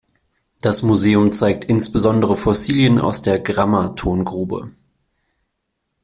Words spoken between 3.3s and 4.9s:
Grammer Tongrube.